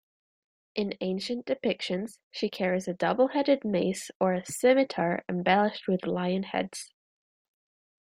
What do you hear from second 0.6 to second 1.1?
In